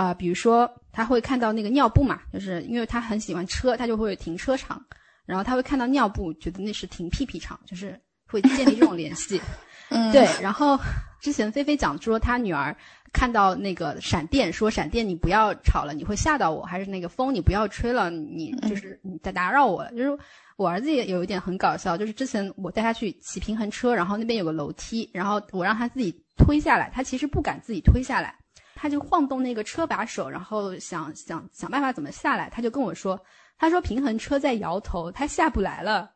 [0.00, 4.82] 啊，比如说他会看到那个尿布嘛，就是因为他很喜欢车，他就会停车场，
[5.26, 9.40] 然后他会看到尿布，觉得那是停屁屁场，就是会建立这种联系。
[9.90, 10.26] 嗯，对。
[10.40, 10.78] 然后
[11.20, 12.74] 之前菲菲讲说他女儿。
[13.12, 19.90] 看到那个闪电，说闪电你不要吵了，你会吓到我；还是那个风你不要吹了，你就是你在打扰我了。
[19.90, 20.16] 就是
[20.56, 28.32] 我儿子也有一点很搞笑，就是之前我带他去骑平衡车，然后那边有个楼梯，然后我让他自己推下来，他其实不敢自己推下来，
[28.80, 33.20] 他就晃动那个车把手，然后想想想办法怎么下来，他就跟我说，
[33.58, 36.10] 他说平衡车在摇头，他下不来了。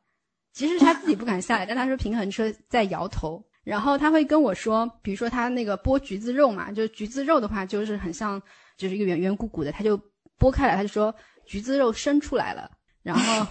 [0.54, 3.44] 其实他自己不敢下来，但他说平衡车在摇头。
[3.64, 8.40] 然后他会跟我说，比如说他那个剥橘子肉嘛，就是橘子肉的话，就是很像，
[8.78, 9.98] 就是一个圆圆鼓鼓的，他就
[10.38, 12.70] 剥开来，他就说橘子肉伸出来了。
[13.02, 13.46] 然后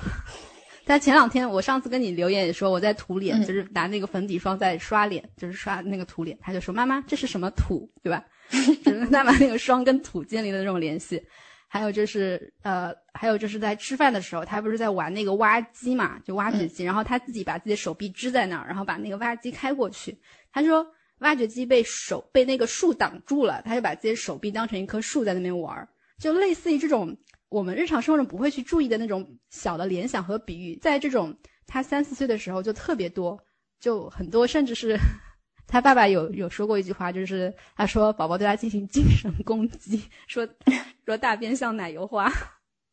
[0.88, 8.26] 他前两天，我上次跟你留言也说我在涂脸，就是拿那个粉底霜在刷脸，就是刷那个涂脸，他就说妈妈这是什么土，对吧？
[8.84, 11.22] 就是他把那个霜跟土建立的那种联系。
[11.68, 20.16] 还有就是，呃，还有就是在吃饭的时候，他不是在玩那个挖机嘛，就挖掘机，然后他自己把自己的手臂支在那儿，然后把那个挖机开过去。
[20.52, 20.86] 他说
[21.18, 25.90] 挖掘机被手被那个树挡住了，他就把自己的手臂当成一棵树在那边玩，
[26.20, 27.18] 就类似于这种
[27.50, 31.36] 我们日常生活中不会去注意的那种小的联想和比喻，在这种
[31.66, 33.40] 他三四岁的时候就特别多，
[33.80, 34.96] 就很多，甚至是。
[35.74, 40.48] 他爸爸有有说过一句话，就是他说宝宝对他进行精神攻击，说
[41.04, 42.32] 说大便像奶油花，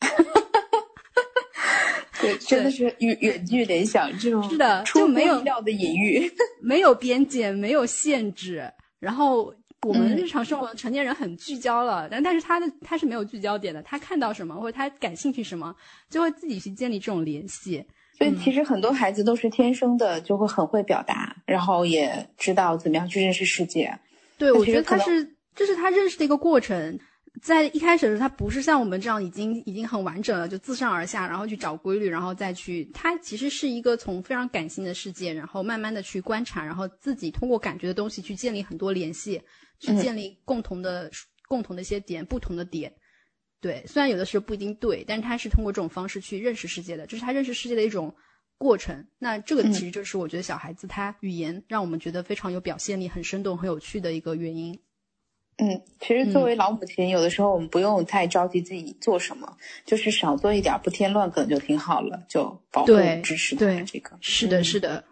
[2.22, 15.76] 对，真的是远远距联想这种是的，就没有料的隐喻，没有边界，没有限制，然后我们日常生活成年人很聚焦了，但但是他的他是没有聚焦点的，他看到什么或者他感兴趣什么，
[16.08, 17.84] 就会自己去建立这种联系。
[18.20, 23.98] 所以其实很多孩子都是天生的，就会很会表达，然后也知道怎么样去认识世界。
[24.36, 27.00] 对，我觉得他是这是他认识的一个过程。
[27.40, 32.84] 在一开始的时候，他不是像我们这样已经已经很完整了，就自上而下，然后去找规律，然后再去。
[32.92, 39.40] 他其实是一个从非常感性的世界，然后慢慢的去观察，然后自己通过感觉的东西去建立很多联系，
[39.78, 41.10] 去建立共同的
[41.48, 42.92] 共同的一些点，不同的点。
[43.60, 48.14] 对，虽然有的时候不一定对，但是他是通过这种方式去认识世界的，这是他认识世界的一种
[48.56, 49.06] 过程。
[49.18, 54.80] 那这个其实就是我觉得小孩子他语言让我们觉得非常有表现力，很生动、很有趣的一个原因。
[55.58, 62.92] 嗯，其实作为老母亲，有的时候我们不用太着急自己做什么，就是少做一点，不添乱，可能就挺好了，就保护
[63.22, 64.16] 支持他这个。
[64.22, 65.04] 是的，是的。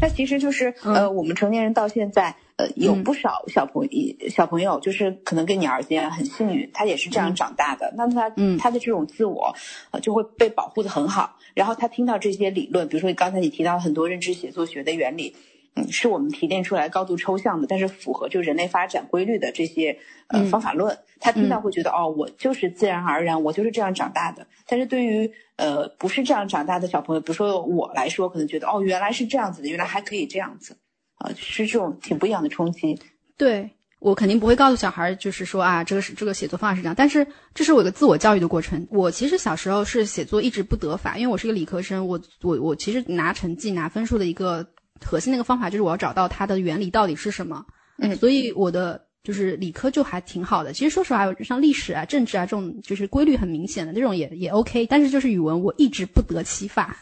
[0.00, 3.90] 那其实就是呃，我们成年人到现在，呃，有不少小朋友
[4.28, 7.92] 小朋友，就是可能跟你儿子一样很幸运，他也是这样长大的。
[7.96, 9.54] 那他他的这种自我，
[9.90, 11.36] 呃，就会被保护的很好。
[11.54, 15.34] 然后他听到这些理论，比如说刚才你提到很多认知写作学的原理。
[15.76, 19.98] 嗯，是我们提炼出来高度抽象的，但是符合就人类发展规律的这些
[20.28, 20.96] 呃方法论。
[21.18, 24.46] 他听到会觉得哦，我就是自然而然，我就是这样长大的。
[24.68, 30.76] 但是对于呃不是这样长大的小朋友，比如说我来说，可能觉得哦，原来是这样子的，原来还可以这样子，
[31.24, 32.98] 啊，是这种挺不一样的冲击。
[33.36, 36.94] 对我肯定不会告诉小孩，就是说啊，这个是这个写作方法是这样。
[36.96, 38.86] 但是这是我一个自我教育的过程。
[38.90, 44.66] 我其实小时候是写作一直不得法，因为我是一个理科生，我我我其实拿成绩拿分数的一个。
[45.04, 47.62] 核心那个方法就是我要找到它的原理到底是什么，
[47.98, 50.72] 嗯，所以我的就是理科就还挺好的。
[50.72, 54.86] 其实说实话，像历史啊、政治啊这种就是规律很明显的这种也也 OK。
[54.86, 56.96] 但是就是语文，我一直不得其法。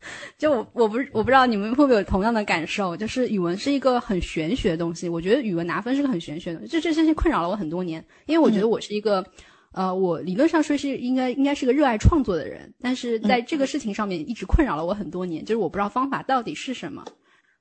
[0.38, 5.08] 就我我不我不知道你们会不会有同样的感受，就是语文是一个很玄学的东西。
[5.08, 8.04] 我觉得语文拿分是个很玄学的，这这些困扰了我很多年。
[8.26, 9.24] 因为我觉得我是一个。
[9.72, 17.04] 呃，我理论上说是应该应该是个热爱创作的人，但是在这个事情上面一直困扰了我很多年，就是我不知道方法到底是什么。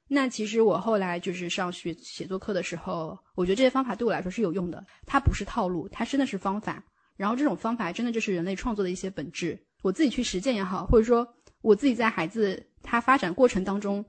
[0.08, 6.82] 那其实我后来就是上学写作课的时候，我觉得这些方法对我来说是有用的，它不是套路，它真的是方法。
[7.18, 9.60] 然后这种方法真的就是人类创作的一些本质。
[9.84, 11.28] 我自己去实践也好，或者说
[11.68, 14.06] 我自己在孩子他发展过程当中，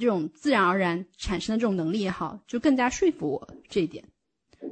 [0.00, 4.02] 这种自然而然产生的这种能力也好，就更加说服我这一点。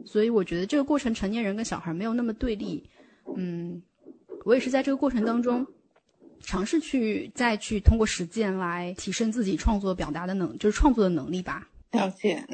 [0.07, 2.89] 所以我觉得这个过程，成年人跟小孩没有那么对立。
[3.37, 3.83] 嗯，
[4.47, 5.67] 我也是在这个过程当中，
[6.41, 11.69] 尝试去再去通过实践来提升自己创作表达的能，就是创作的能力吧。
[11.91, 12.47] 了解，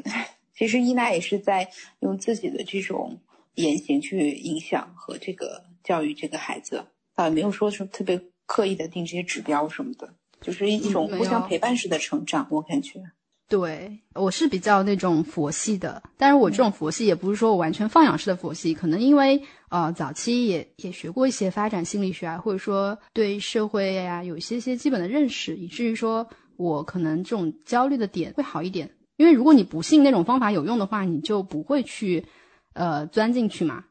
[0.53, 1.71] 其实伊娜也是在
[2.01, 3.21] 用自己的这种
[3.55, 6.83] 言行去影响和这个教育这个孩子，
[7.15, 12.99] 倒没有说是特别刻意的定这些指标什么的，就是一种互相陪伴式的成长，我感觉。
[13.47, 26.27] 对，我是比较那种佛系的，但是我这种佛系也不是说我完全放养式的佛系，可能因为呃早期也也学过一些发展心理学啊，或者说对社会呀有一些些基本的认识，以至于说
[26.57, 28.89] 我可能这种焦虑的点会好一点。
[29.17, 32.25] 因为如果你不信那种方法有用的话，你就不会去
[32.73, 33.85] 呃钻进去嘛。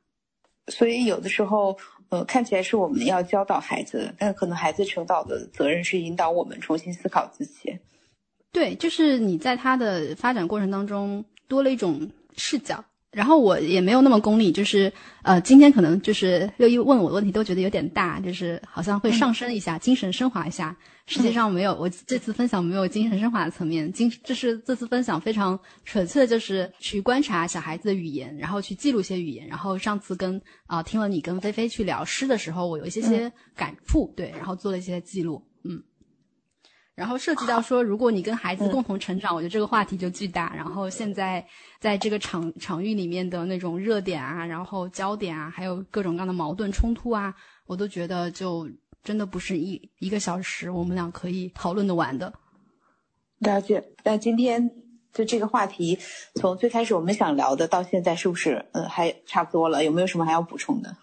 [0.69, 1.77] 所以有的时候
[2.11, 7.79] 呃看起来是我们要教导孩子，但可能孩子成长的责任是引导我们重新思考自己。
[8.51, 12.83] 对，就是你在他的发展过程当中多了一种视角，
[13.19, 14.93] 然后我也没有那么功利，就是
[15.23, 20.77] 呃，今天可能就是六一问我的问题都觉得有点大，就是好像会上升一下，精神升华一下。
[21.07, 29.49] 实际上没有，我这次分享没有精神升华的层面，精这是这次分享非常纯粹的，就是去观察小孩子的语言，然后去记录一些语言。
[29.49, 35.58] 然后上次跟啊听了你跟菲菲去聊诗的时候，我有一些些感触，对，然后做了一些记录，嗯。
[36.99, 40.53] 然后涉及到说，如果你跟孩子共同成长，我觉得这个话题就巨大。
[40.57, 41.47] 然后现在
[41.79, 47.33] 在这个场场域里面的那种热点啊，然后焦点啊，还有各种各样的矛盾冲突啊，
[47.67, 48.69] 我都觉得就
[49.05, 52.35] 真的不是一一个小时我们俩可以讨论的完的。
[53.39, 53.93] 了解。
[54.03, 54.69] 那今天
[55.13, 55.97] 就这个话题，
[56.35, 59.85] 从最开始我们想聊的到现在，是不是呃还差不多了？
[59.85, 60.97] 有没有什么还要补充的？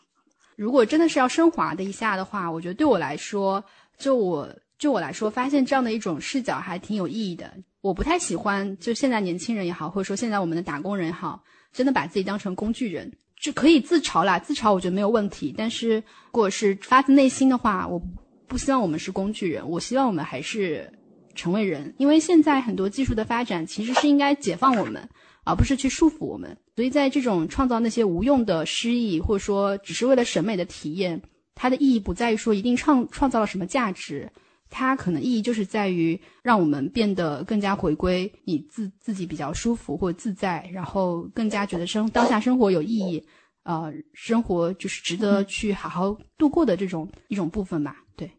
[0.57, 3.63] 如果真的是要升华的一下的话，我觉得对我来说，
[3.97, 4.53] 就我。
[4.77, 7.51] 就我来说，发现这样的一种视角还挺有意义的。
[7.81, 15.53] 我不太喜欢，就现在年轻人也好，或者说现在我们的打工人也好，真的把自己当成工具人，就可以自嘲啦，自嘲我觉得没有问题。
[15.55, 18.01] 但是，如果是发自内心的话，我
[18.47, 20.91] 不希望我们是工具人，我希望我们还是
[21.35, 21.93] 成为人。
[21.97, 25.07] 因为现在很多技术的发展其实是应该解放我们，
[25.45, 26.57] 而不是去束缚我们。
[26.75, 31.21] 所以在这种创造那些无用的诗意，或者说只是为了审美的体验，
[31.53, 34.29] 它的意义不在于说一定创创造了什么价值。
[34.69, 43.23] 它可能意义就是在于让我们变得更加回归你自自己比较舒服或自在，然后更加觉得生当下生活有意义，
[43.63, 47.95] 呃，生活就是值得去好好度过的这种一种部分吧。
[48.17, 48.29] 对，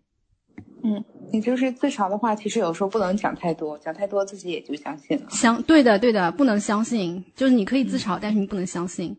[0.82, 1.02] 嗯，
[1.32, 5.26] 你就是自嘲的话，其实有时候不能讲太多，讲太多自己也就相信了。
[5.30, 9.16] 相对的，对的，不能相信，就是你可以自嘲，但是你不能相信。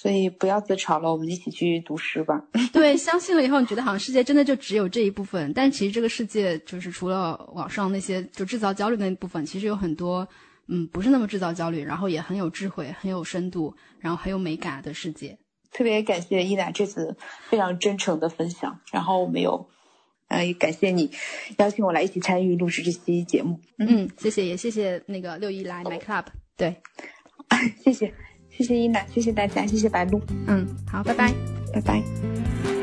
[0.00, 2.40] 所以不要自嘲了，我们一起去读诗吧。
[2.72, 10.28] 对，相信了以后，你觉得好像世界真的就只有这一部分，但其实这个世界就是除了网上那些就制造焦虑的那部分，其实有很多
[10.68, 15.36] 嗯不是那么制造焦虑，然后也很有智慧、很有深度，然后很有美感的世界。
[15.72, 17.16] 特别感谢伊娜这次
[17.48, 19.68] 非常真诚的分享，然后我们有，
[20.28, 21.10] 呃，也感谢你
[21.56, 23.58] 邀请我来一起参与录制这期节目。
[23.78, 26.26] 嗯，谢谢，也谢谢那个六一来 My Club。
[26.56, 26.76] 对，
[27.82, 28.14] 谢谢。
[28.58, 30.20] 谢谢伊娜，谢谢大家，谢谢白露。
[30.48, 31.32] 嗯，好，拜拜，
[31.72, 32.77] 拜拜。